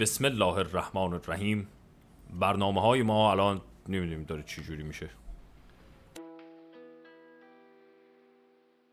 [0.00, 1.68] بسم الله الرحمن الرحیم.
[2.30, 5.10] برنامه های ما الان نمی‌دونیم داره چی جوری میشه.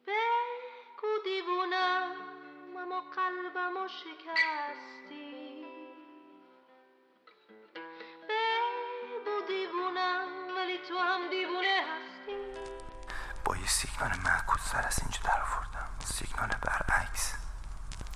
[0.07, 2.11] بگو دیوونم
[2.77, 5.65] اما قلبمو شکستی.
[8.29, 10.27] بگو دیوونم
[10.57, 12.37] ولی تو هم دیوونه هستی.
[13.45, 15.89] با یه سیگنال معکوس سر از اینجا در آوردم.
[15.99, 17.33] سیگنال برعکس.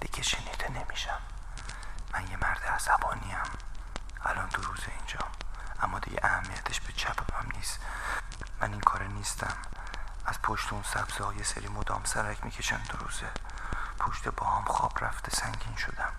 [0.01, 1.21] دیگه شنیده نمیشم.
[2.13, 3.37] من یه مرد عصبانیم.
[4.25, 5.19] الان دو روز اینجا.
[5.81, 7.79] اما دیگه اهمیتش به چپم نیست.
[8.61, 9.57] من این کار نیستم.
[10.25, 13.31] از پشت اون سبزه های سری مدام سرک می‌کشم دو روزه.
[13.99, 16.11] پشت با هم خواب رفته سنگین شدم.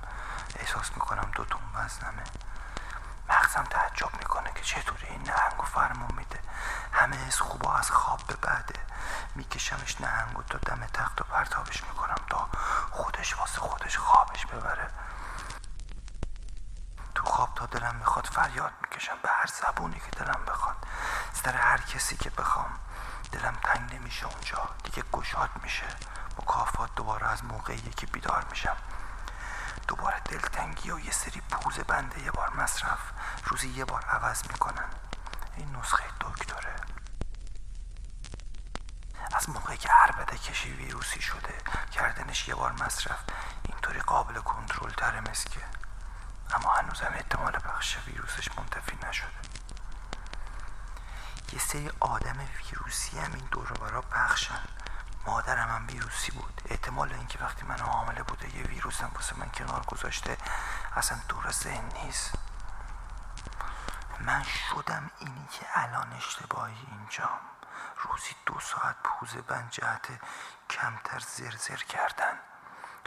[0.57, 2.25] احساس می‌کنم دو تون وزنمه.
[3.29, 6.41] مغزم تعجب می‌کنه که چطوری این نهنگو فرمون میده.
[6.93, 8.75] همه از خوبا از خواب به بعده.
[9.35, 12.49] میکشمش نهنگو تا دم تخت و پرتابش می‌کنم تا
[12.91, 14.91] خودش واسه خودش خوابش ببره.
[17.59, 20.77] تا دلم می‌خواد فریاد می‌کشم به هر زبونی که دلم بخواد.
[21.33, 22.79] سر هر کسی که بخوام
[23.33, 24.71] دلم تنگ نمیشه اونجا.
[24.85, 25.87] دیگه گشاد میشه.
[26.43, 28.77] مکافات دوباره از موقعی که بیدار میشم.
[29.89, 32.99] دوباره دلتنگی و یه سری پوز بنده یه بار مصرف
[33.45, 34.89] روزی یه بار عوض می‌کنن.
[35.57, 36.75] این نسخه دکتره.
[39.35, 41.59] از موقعی که عربده کشی ویروسی شده
[41.93, 43.19] کردنش یه بار مصرف.
[43.63, 45.61] اینطوری قابل کنترل تره مسکه.
[46.55, 49.29] اما هنوزم احتمال بخش ویروسش منتفی نشده.
[51.53, 54.61] یه سری آدم ویروسی هم این دور پخشن.
[55.27, 56.63] مادرم هم ویروسی بود.
[56.71, 60.37] احتمال اینکه وقتی من حامله بوده یه ویروس هم واسه من کنار گذاشته
[60.97, 62.35] اصلا دور ذهن نیست.
[64.21, 67.41] من شدم اینی که الان اشتباهی اینجام.
[68.03, 70.09] روزی دو ساعت پوزه بند جهت
[70.71, 72.39] کمتر زرزر کردن.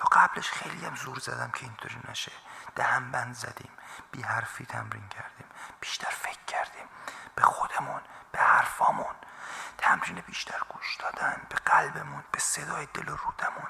[0.01, 2.31] تا قبلش خیلی هم زور زدم که اینطوری نشه.
[2.75, 3.71] دهم بند زدیم.
[4.11, 5.47] بی حرفی تمرین کردیم.
[5.79, 6.87] بیشتر فکر کردیم.
[7.35, 8.01] به خودمون
[8.31, 9.15] به حرفامون.
[9.77, 11.41] تمرین بیشتر گوش دادن.
[11.49, 13.67] به قلبمون به صدای دل و رودمون.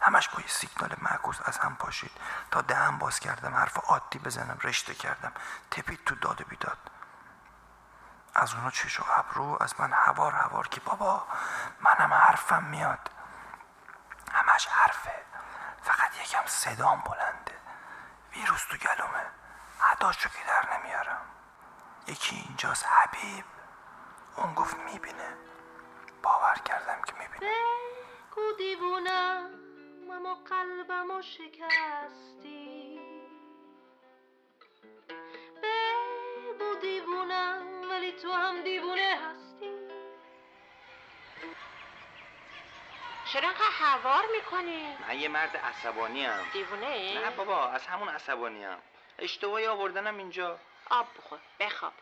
[0.00, 2.12] همش با یه سیگنال معکوس از هم پاشید.
[2.50, 3.54] تا دهم باز کردم.
[3.54, 4.58] حرف عادی بزنم.
[4.62, 5.32] رشته کردم.
[5.70, 6.78] تپید تو داد و بیداد.
[8.34, 9.58] از اونا چش و ابرو.
[9.60, 11.26] از من هوار هوار که بابا
[11.80, 13.10] منم حرفم میاد
[14.32, 15.24] همش حرفه
[15.84, 17.58] فقط یکم صدام بلنده.
[18.32, 19.26] ویروس تو گلومه.
[19.92, 21.26] عداشو که در نمیارم.
[22.06, 23.44] یکی اینجاست حبیب.
[24.36, 25.36] اون گفت می‌بینه.
[26.22, 27.52] باور کردم که می‌بینه.
[28.32, 29.50] بگو دیوونم؟
[30.12, 32.63] اما قلبمو شکستی.
[43.34, 46.44] چرا انقدر هوار می‌کنی؟ من یه مرد عصبانی هم.
[46.52, 48.78] دیوونه نه بابا از همون عصبانی هم.
[49.18, 50.58] اشتباهی آوردنم اینجا.
[50.90, 51.38] آب بخور.
[51.60, 51.92] بخواب.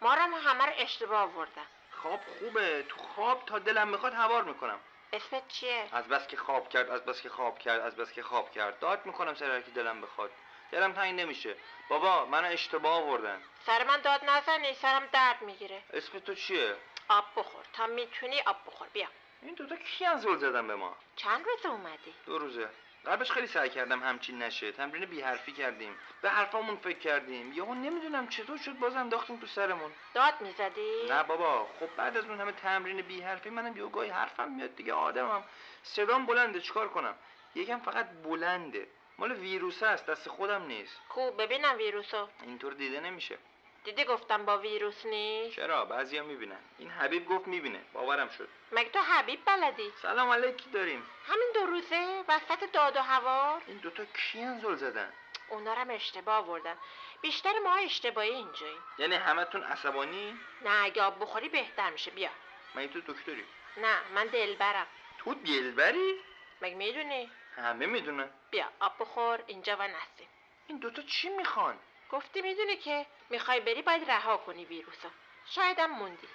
[0.00, 1.66] ما رو هم همه رو اشتباه آوردن.
[2.02, 2.82] خواب خوبه.
[2.82, 4.80] تو خواب تا دلم می‌خواد هوار می‌کنم.
[5.12, 8.22] اسمت چیه؟ از بس که خواب کرد از بس که خواب کرد از بس که
[8.22, 8.78] خواب کرد.
[8.78, 10.30] داد می‌کنم سر هر کی دلم بخواد.
[10.70, 11.56] دلم تنگ نمیشه.
[11.88, 13.42] بابا منو اشتباه آوردن.
[13.66, 15.82] سر من داد نزنی سرم درد می‌گیره.
[15.92, 16.76] اسم تو چیه؟
[17.08, 17.64] آب بخور.
[17.72, 18.88] تا می‌تونی آب بخور.
[18.92, 19.08] بیا.
[19.42, 22.68] این دوتا کی از زل زدن به ما؟ چند روز اومدی؟ دو روزه.
[23.06, 24.72] قبلش خیلی سعی کردم همچین نشه.
[24.72, 25.96] تمرین بی حرفی کردیم.
[26.22, 27.52] به حرفامون فکر کردیم.
[27.52, 29.92] یهو نمی‌دونم چطور شد باز انداختیم تو سرمون.
[30.14, 31.66] داد می‌زدی؟ نه بابا.
[31.80, 34.92] خب بعد از اون همه تمرین بی حرفی منم یه گاهی حرفم میاد دیگه.
[34.92, 35.44] آدمم.
[35.82, 36.60] صدام بلنده.
[36.60, 37.14] چیکار کنم؟
[37.54, 38.86] یکم فقط بلنده.
[39.18, 41.00] مال ویروس است دست خودم نیست.
[41.08, 42.28] کو ببینم ویروسو.
[42.42, 43.38] اینطور دیده نمیشه.
[43.84, 46.58] دیدی گفتم با ویروس نیست؟ چرا؟ بعضیا می‌بینن.
[46.78, 47.80] این حبیب گفت می‌بینه.
[47.92, 48.48] باورم شد.
[48.72, 51.06] مگه تو حبیب بلدی؟ سلام علیکی داریم.
[51.26, 55.12] همین دو روزه وسط داد و هوار این دوتا کیان زل زدن؟
[55.48, 56.76] اونا رو هم اشتباه آوردن.
[57.20, 58.82] بیشتر ما اشتباهی اینجاییم.
[58.98, 62.10] یعنی همتون عصبانی؟ نه اگه آب بخوری بهتر میشه.
[62.10, 62.30] بیا.
[62.74, 63.44] من تو دکتری.
[63.76, 64.86] نه من دلبرم.
[65.18, 66.20] تو دلبری؟
[66.62, 68.30] مگه می‌دونی؟ همه می‌دونن.
[68.50, 70.28] بیا آب بخور اینجا و نسیم.
[70.66, 71.78] این دوتا چی می‌خوان؟
[72.10, 75.08] گفتی می‌دونی که می‌خوای بری باید رها کنی ویروسو.
[75.46, 76.28] شایدم موندی.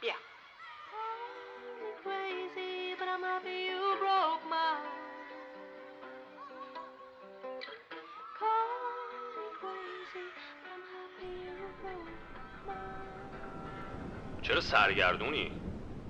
[0.00, 0.14] بیا.
[14.42, 15.52] چرا سرگردونی؟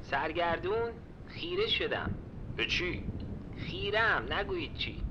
[0.02, 0.92] سرگردون؟
[1.26, 2.10] خیره شدم.
[2.56, 3.04] به چی؟
[3.56, 5.02] خیرم نگویید چی.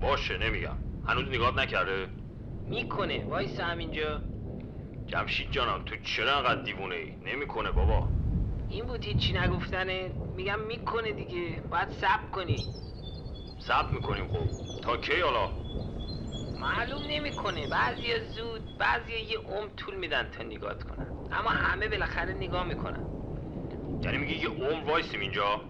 [0.00, 0.76] باشه نمیگم.
[1.06, 2.21] هنوز نگاه نکرده؟
[2.72, 3.24] می‌کنه.
[3.28, 4.20] وایسا همینجا.
[5.06, 8.08] جمشید جانم تو چرا انقدر دیوونه ای؟ نمی‌کنه بابا.
[8.68, 10.10] این بود هیچی نگفتنه.
[10.36, 11.60] میگم می‌کنه دیگه.
[11.70, 12.66] باید صبر کنی.
[13.58, 14.80] صبر می‌کنیم خب.
[14.80, 15.48] تا کی حالا؟
[16.60, 17.66] معلوم نمی‌کنه.
[17.66, 18.02] بعضی
[18.36, 21.06] زود بعضی یه عمر طول میدن تا نگاه کنن.
[21.32, 23.06] اما همه بالاخره نگاه می‌کنن.
[24.02, 25.60] یعنی میگی یه عمر وایسیم اینجا؟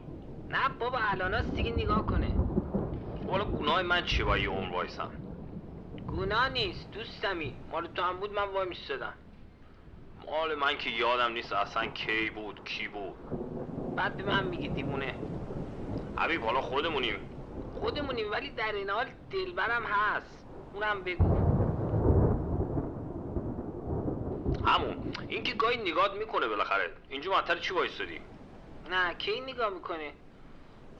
[0.51, 2.27] نه بابا الاناست دیگه نگاه کنه.
[3.31, 5.11] حالا گناه من چیه با یه عمر وایسم؟
[6.17, 7.55] گناه نیست دوستمی.
[7.71, 9.15] مال تو هم بود من وای میستادم
[10.27, 13.17] مال من که یادم نیست اصلا کی بود کی بود.
[13.97, 15.15] بعد به من میگی دیوونه.
[16.17, 17.17] حبیب حالا خودمونیم.
[17.81, 20.47] خودمونیم ولی در این حال دلبرم هست.
[20.75, 21.25] اونم بگو.
[24.67, 26.91] همون این که گاهی نگات می‌کنه بالاخره.
[27.09, 28.21] اینجا معطل چی وایستادی؟
[28.91, 30.13] نه کی نگاه می‌کنه؟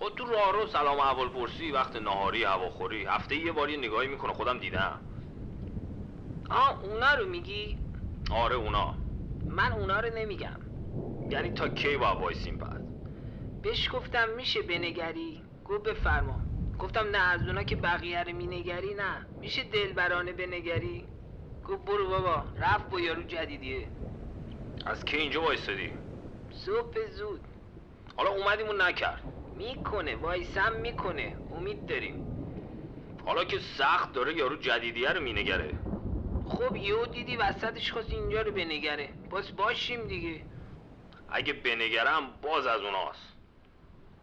[0.03, 4.09] خود تو راه رو سلام احوال پرسی وقت نهاری هواخوری هفته یه بار یه نگاهی
[4.09, 5.01] می‌کنه خودم دیدم.
[6.51, 7.79] آه اونا رو میگی؟
[8.31, 8.95] آره اونا.
[9.47, 10.57] من اونا رو نمیگم.
[11.31, 12.83] یعنی تا کی باید وایسیم بعد؟
[13.63, 16.41] بهش گفتم میشه بنگری؟ گفت بفرما.
[16.79, 19.27] گفتم نه از اونا که بقیه رو مینگری نه.
[19.41, 21.05] میشه دلبرانه بنگری؟
[21.69, 23.89] گفت برو بابا رفت با یارو جدیدیه.
[24.87, 25.93] از کی اینجا وایستادی
[26.51, 27.41] صبح زود.
[28.17, 29.23] حالا اومدیم و نکرد.
[29.57, 31.37] می‌کنه وایسم می‌کنه.
[31.57, 32.27] امید داریم.
[33.27, 35.75] حالا که سخت داره یارو جدیدیه رو مینگره.
[36.49, 39.09] خب یهو دیدی وسطش خواست اینجا رو بنگره.
[39.31, 40.41] باز باشیم دیگه.
[41.29, 43.37] اگه بنگرم باز از اوناست.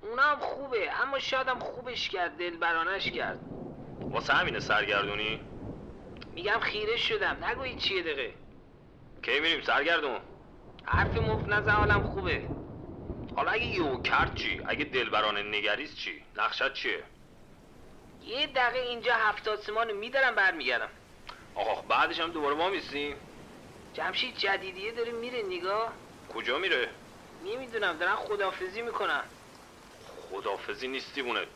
[0.02, 3.40] اونا هم خوبه اما شاید هم خوبش کرد دلبرانش کرد.
[4.02, 5.40] واسه همینه سرگردونی؟
[6.36, 7.38] میگم خیره شدم.
[7.44, 8.34] نگویی چیه دقیقه.
[9.22, 10.18] کی میریم سرگردون؟
[10.86, 12.42] حرف مفت نزن حالم خوبه.
[13.36, 17.04] حالا اگه یهو کرد چی؟ اگه دلبرانه نگریست چی؟ نقشت چیه؟
[18.22, 20.90] یه دقیقه اینجا هفتاد سمانو میدارم برمیگردم.
[21.56, 23.16] آقا بعدش هم دوباره ما میستیم
[23.94, 25.94] جمشید جدیدیه داره میره نگاه.
[26.34, 26.90] کجا میره؟
[27.46, 29.24] نمی‌دونم دارن خدافزی می‌کنن.
[30.32, 31.48] خدافزی نیستی بونه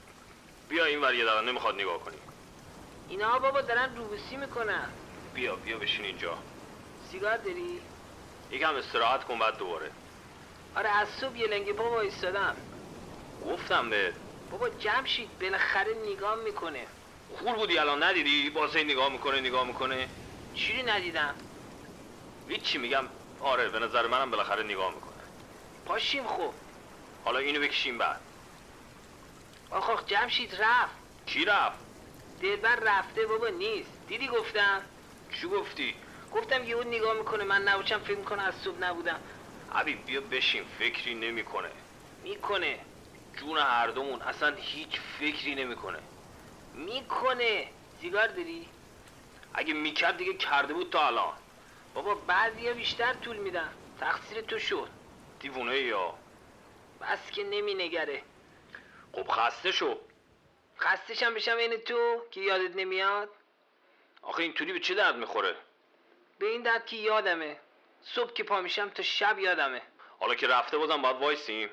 [0.70, 2.18] بیا این ور یه دقیقه نمی‌خواد نگاه کنی.
[3.10, 4.90] اینا بابا دارن روبوسی می‌کنن.
[5.34, 6.38] بیا بیا بشین اینجا.
[7.12, 7.82] سیگار داری؟
[8.52, 9.92] یکم استراحت کن بعد دوباره.
[10.76, 12.56] آره از صبح یه لنگه بابا ایستادم.
[13.46, 14.14] گفتم به.
[14.50, 16.88] بابا جمشید بالاخره نگاه می‌کنه.
[17.38, 20.10] خور بودی الان ندیدی؟ بازه نگاه می‌کنه نگاه می‌کنه.
[20.54, 21.36] چیزی ندیدم؟
[22.48, 23.10] هیچی میگم.
[23.40, 25.24] آره به نظر منم بالاخره نگاه می‌کنه.
[25.86, 26.54] پاشیم خب.
[27.26, 28.22] حالا اینو بکشیم بعد.
[29.72, 30.96] آخ آخ جمشید رفت.
[31.26, 31.80] کی رفت؟
[32.42, 33.90] دلبر رفته بابا نیست.
[34.08, 34.82] دیدی گفتم؟
[35.42, 35.96] چی گفتی؟
[36.32, 39.20] گفتم یهو نگاه می‌کنه من نباشم فکر می‌کنه از صبح نبودم.
[39.74, 41.72] حبیب بیا بشین فکری نمی‌کنه.
[42.24, 42.80] می‌کنه.
[43.38, 46.00] جون هر دومون اصلا هیچ فکری نمی‌کنه.
[46.74, 47.70] می‌کنه.
[48.02, 48.70] سیگار داری؟
[49.54, 51.34] اگه می‌کرد دیگه کرده بود تا الان.
[51.94, 53.74] بابا بعضیا بیشتر طول میدن.
[54.00, 54.90] تقصیر تو شد
[55.40, 56.18] دیوونه یا؟
[57.02, 58.24] بس که نمینگره.
[59.14, 60.00] خب خسته شو.
[60.80, 63.30] خستشم بشم این تو که یادت نمیاد؟
[64.22, 65.56] آخه اینطوری به چه درد می‌خوره؟
[66.40, 67.60] به این درد که یادمه.
[68.04, 69.82] صبح که پا میشم تا شب یادمه.
[70.20, 71.70] حالا که رفته بازم باید وایسیم.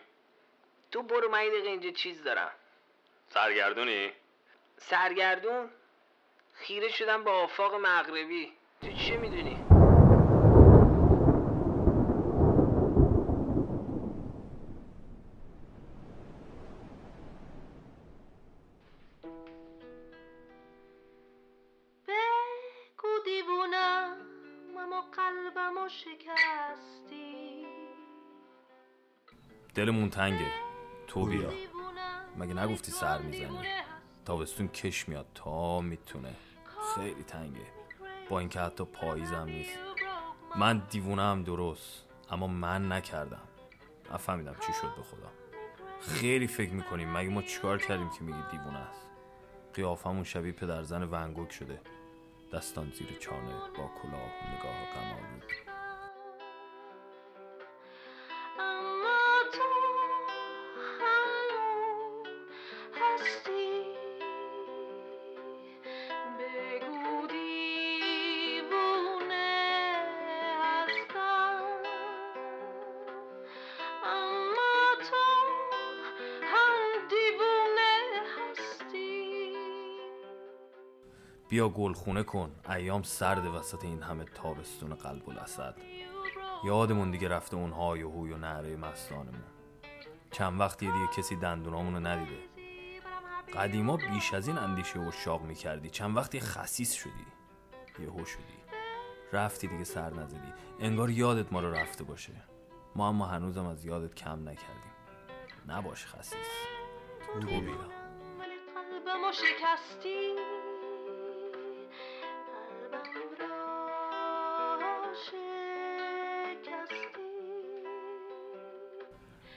[0.93, 2.53] تو برو من دقیقه اینجا چیز دارم.
[3.29, 4.13] سرگردونی؟
[4.79, 5.71] سرگردون؟
[6.55, 8.53] خیره شدم با آفاق مغربی.
[8.81, 9.50] تو چه می‌دونی؟
[25.01, 27.67] اما قلبمو شکستی.
[29.75, 30.53] دلمون تنگه.
[31.07, 31.51] تو بیا.
[32.37, 33.69] مگه نگفتی سر می‌زنی.
[34.25, 35.27] تابستون کش میاد.
[35.35, 36.37] تا می‌تونه.
[36.95, 37.67] خیلی تنگه.
[38.29, 39.79] با اینکه حتی پاییزم نیست.
[40.57, 42.07] من دیوونه هم درست.
[42.31, 43.49] اما من نکردم.
[44.15, 45.31] نفهمیدم چی شد به خدا.
[46.01, 47.17] خیلی فکر می‌کنیم.
[47.17, 49.11] مگه ما چیکار کردیم که میگی دیوونه است؟
[49.75, 51.81] قیافمون شبیه پدرزن ونگوک شده.
[52.53, 55.70] دستان زیر چانه با کلاه و نگاه اما
[81.61, 82.51] بیا گلخونه کن.
[82.71, 85.77] ایام سرد وسط این همه تابستون قلب و لسد
[86.65, 89.43] یادمون دیگه رفته اون های و هوی و نعره مستانمون.
[90.31, 92.39] چند وقتی دیگه کسی دندونامون رو ندیده.
[93.55, 95.91] قدیما بیش از این اندیشه و شاق می‌کردی.
[95.91, 97.27] چند وقتی خسیس شدی.
[97.99, 98.59] یهو شدی.
[99.33, 100.53] رفتی دیگه سر نزدی.
[100.79, 102.33] انگار یادت ما رو رفته باشه.
[102.97, 104.93] ما اما هنوزم از یادت کم نکردیم.
[105.69, 106.49] نباش خسیس.
[107.33, 110.60] تو ولی قلبمو شکستی.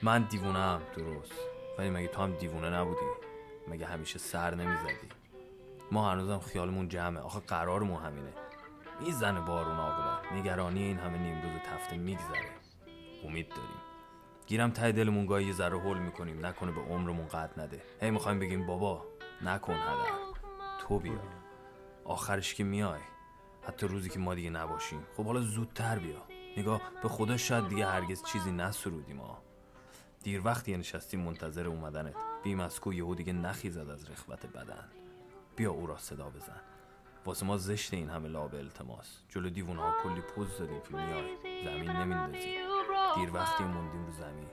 [0.04, 1.32] من دیوونم درست.
[1.78, 3.06] ولی مگه تو هم دیوونه نبودی؟
[3.68, 5.08] مگه همیشه سر نمی‌زدی؟
[5.92, 7.22] ما هنوزم خیالمون جمعه.
[7.22, 8.32] آخه قرارمون همینه.
[9.00, 12.50] می‌زنه بارون آقلت نگرانی این همه نیم روز تفته میگذره.
[13.24, 13.82] امید داریم.
[14.46, 16.46] گیرم ته دلمون گاهی یه ذره هول می‌کنیم.
[16.46, 17.82] نکنه به عمرمون قد نده.
[18.00, 19.04] هی می‌خوایم بگیم بابا
[19.42, 20.10] نکن هدر.
[20.80, 21.20] تو بیا.
[22.04, 23.00] آخرش که میای.
[23.62, 25.06] حتی روزی که ما دیگه نباشیم.
[25.16, 26.22] خب حالا زودتر بیا.
[26.56, 29.20] نگاه به خدا شاید دیگه هرگز چیزی نسرودیم
[30.24, 32.14] دیر وقتی نشستیم منتظر اومدنت.
[32.42, 34.88] بیم از کو یهو دیگه نخیزد از رخوت بدن.
[35.56, 36.60] بیا او را صدا بزن.
[37.24, 39.18] واسه ما زشت این همه لاب التماس.
[39.28, 41.36] جلو دیوونه ها کلی پوز دادیم که میای.
[41.64, 42.56] زمین نمیندازی.
[43.14, 44.48] دیر وقتی موندیم رو زمین.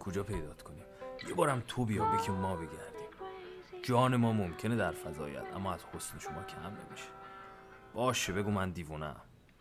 [0.00, 0.84] کجا پیدات کنیم؟
[1.28, 3.08] یه بارم تو بیا بی که ما بگردیم.
[3.82, 7.08] جان ما ممکنه در فضایت اما از حسن شما کم نمیشه.
[7.94, 9.20] باشه بگو من دیوونم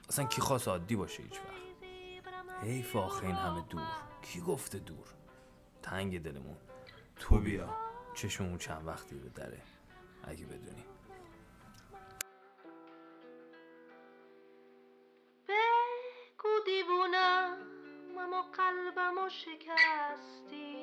[0.09, 1.63] اصلا کی خواست عادی باشه هیچ وقت
[2.63, 3.81] حیف آخه این همه دور.
[4.21, 5.07] کی گفته دور؟
[5.83, 6.57] تنگ دلمون.
[7.15, 7.69] تو بیا.
[8.13, 9.61] چشممون چند وقتی رو دره.
[10.23, 10.85] اگه بدونی.
[15.47, 17.57] بگو دیوونم
[18.19, 20.82] اما قلبمو شکستی.